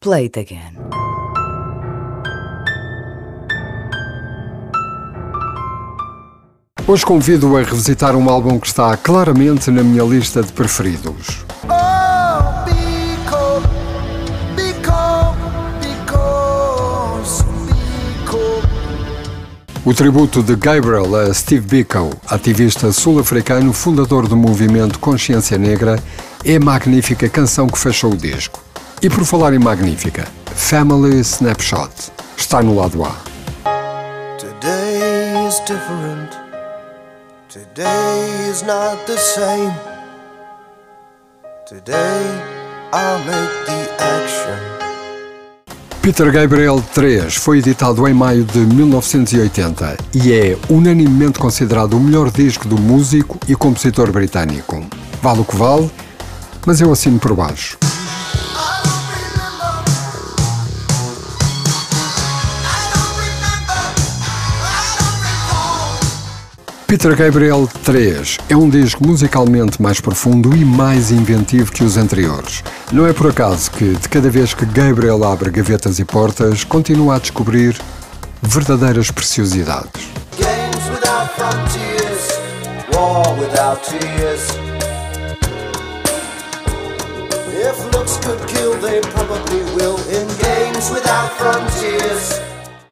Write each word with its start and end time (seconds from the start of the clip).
Play 0.00 0.24
it 0.26 0.38
again. 0.38 0.76
Hoje 6.86 7.04
convido 7.04 7.56
a 7.56 7.62
revisitar 7.62 8.16
um 8.16 8.30
álbum 8.30 8.58
que 8.58 8.66
está 8.66 8.96
claramente 8.96 9.70
na 9.70 9.82
minha 9.82 10.04
lista 10.04 10.42
de 10.42 10.52
preferidos. 10.52 11.44
Oh. 11.68 11.98
O 19.88 19.94
tributo 19.94 20.42
de 20.42 20.54
Gabriel 20.54 21.16
a 21.16 21.32
Steve 21.32 21.66
Biko, 21.66 22.10
ativista 22.26 22.92
sul-africano 22.92 23.72
fundador 23.72 24.28
do 24.28 24.36
movimento 24.36 24.98
Consciência 24.98 25.56
Negra, 25.56 25.98
é 26.44 26.56
a 26.56 26.60
magnífica 26.60 27.26
canção 27.26 27.66
que 27.66 27.78
fechou 27.78 28.12
o 28.12 28.16
disco. 28.16 28.67
E 29.00 29.08
por 29.08 29.24
falar 29.24 29.54
em 29.54 29.60
magnífica, 29.60 30.26
Family 30.56 31.20
Snapshot 31.20 32.10
está 32.36 32.60
no 32.60 32.74
lado 32.74 33.04
A. 33.04 33.14
Today 34.36 35.46
is 35.46 35.60
different. 35.60 36.36
Today 37.48 38.50
is 38.50 38.62
not 38.62 38.98
the 39.06 39.16
same. 39.16 39.72
Today 41.68 41.94
I'll 42.92 43.20
make 43.24 43.66
the 43.66 43.88
action. 44.02 44.58
Peter 46.02 46.32
Gabriel 46.32 46.82
3 46.92 47.36
foi 47.36 47.58
editado 47.58 48.08
em 48.08 48.14
maio 48.14 48.44
de 48.44 48.58
1980 48.58 49.96
e 50.12 50.32
é 50.32 50.58
unanimemente 50.68 51.38
considerado 51.38 51.96
o 51.96 52.00
melhor 52.00 52.32
disco 52.32 52.66
do 52.66 52.76
músico 52.76 53.38
e 53.46 53.54
compositor 53.54 54.10
britânico. 54.10 54.84
Vale 55.22 55.42
o 55.42 55.44
que 55.44 55.56
vale, 55.56 55.88
mas 56.66 56.80
eu 56.80 56.90
assino 56.90 57.20
por 57.20 57.36
baixo. 57.36 57.78
Peter 66.88 67.14
Gabriel 67.14 67.68
3 67.84 68.38
é 68.48 68.56
um 68.56 68.66
disco 68.66 69.06
musicalmente 69.06 69.80
mais 69.80 70.00
profundo 70.00 70.56
e 70.56 70.64
mais 70.64 71.10
inventivo 71.10 71.70
que 71.70 71.84
os 71.84 71.98
anteriores. 71.98 72.64
Não 72.90 73.06
é 73.06 73.12
por 73.12 73.28
acaso 73.28 73.70
que, 73.70 73.92
de 73.92 74.08
cada 74.08 74.30
vez 74.30 74.54
que 74.54 74.64
Gabriel 74.64 75.22
abre 75.22 75.50
gavetas 75.50 75.98
e 75.98 76.04
portas, 76.06 76.64
continua 76.64 77.16
a 77.16 77.18
descobrir 77.18 77.78
verdadeiras 78.40 79.10
preciosidades. 79.10 79.90
If 87.60 87.94
looks 87.94 88.16
could 88.24 88.40
kill, 88.46 88.72
they 88.80 89.02
probably 89.12 89.60
will. 89.76 89.98
In 90.08 90.26
games 90.40 90.90
without 90.90 91.30
frontiers, 91.36 92.47